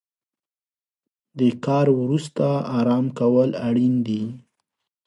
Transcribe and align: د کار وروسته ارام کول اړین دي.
د 1.39 1.41
کار 1.65 1.87
وروسته 2.01 2.45
ارام 2.79 3.05
کول 3.19 3.49
اړین 3.67 3.95
دي. 4.07 4.23